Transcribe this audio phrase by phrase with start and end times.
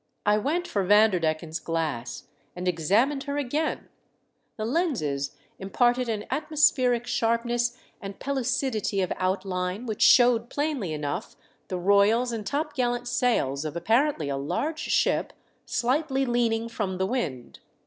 [0.25, 2.23] I went for Vanderdecken's glass
[2.55, 3.87] and examined her again;
[4.57, 7.19] the lenses imparted an atmospheric 23e> THE DEATH SHIP.
[7.19, 11.35] sharpness and pellucidity of outline which showed plainly enough
[11.67, 15.33] the royals and top gallant sails of apparently a large ship
[15.67, 17.59] slightly leaning from the wind.